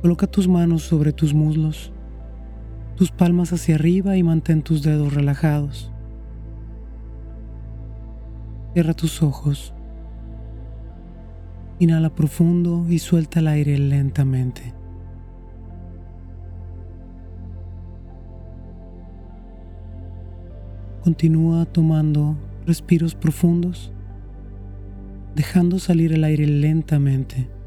[0.00, 1.92] Coloca tus manos sobre tus muslos,
[2.94, 5.90] tus palmas hacia arriba y mantén tus dedos relajados.
[8.74, 9.74] Cierra tus ojos.
[11.80, 14.72] Inhala profundo y suelta el aire lentamente.
[21.02, 23.92] Continúa tomando respiros profundos,
[25.34, 27.57] dejando salir el aire lentamente.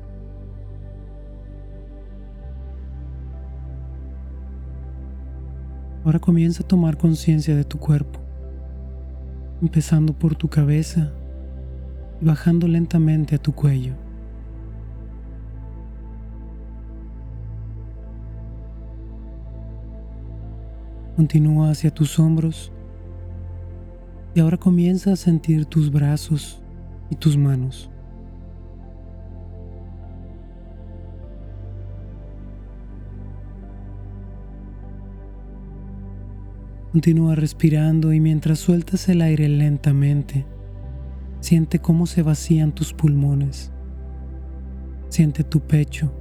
[6.04, 8.20] Ahora comienza a tomar conciencia de tu cuerpo,
[9.62, 11.12] empezando por tu cabeza
[12.20, 13.94] y bajando lentamente a tu cuello.
[21.16, 22.72] Continúa hacia tus hombros
[24.34, 26.64] y ahora comienza a sentir tus brazos
[27.12, 27.92] y tus manos.
[36.92, 40.46] Continúa respirando y mientras sueltas el aire lentamente,
[41.40, 43.72] siente cómo se vacían tus pulmones.
[45.08, 46.12] Siente tu pecho.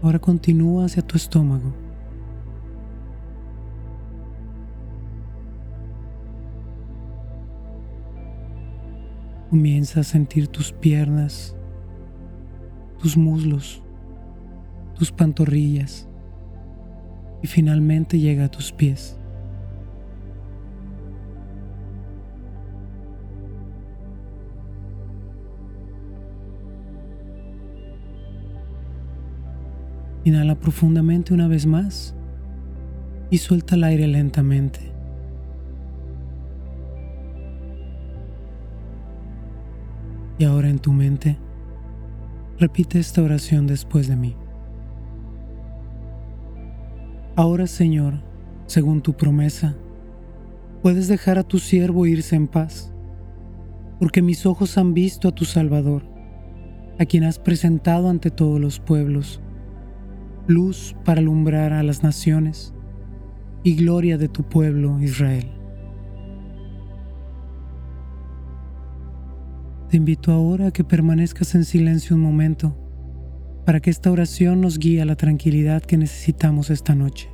[0.00, 1.74] Ahora continúa hacia tu estómago.
[9.50, 11.54] Comienza a sentir tus piernas,
[12.98, 13.82] tus muslos,
[14.94, 16.08] tus pantorrillas
[17.44, 19.18] y finalmente llega a tus pies.
[30.24, 32.14] Inhala profundamente una vez más
[33.28, 34.80] y suelta el aire lentamente.
[40.38, 41.36] Y ahora en tu mente,
[42.58, 44.34] repite esta oración después de mí.
[47.36, 48.20] Ahora, Señor,
[48.66, 49.74] según tu promesa,
[50.82, 52.92] puedes dejar a tu siervo irse en paz,
[53.98, 56.04] porque mis ojos han visto a tu Salvador,
[57.00, 59.40] a quien has presentado ante todos los pueblos,
[60.46, 62.72] luz para alumbrar a las naciones
[63.64, 65.50] y gloria de tu pueblo Israel.
[69.88, 72.76] Te invito ahora a que permanezcas en silencio un momento
[73.64, 77.33] para que esta oración nos guíe a la tranquilidad que necesitamos esta noche.